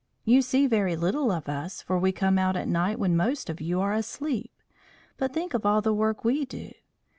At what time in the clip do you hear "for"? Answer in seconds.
1.83-1.99